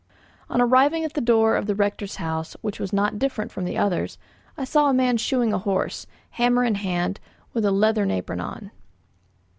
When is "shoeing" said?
5.17-5.53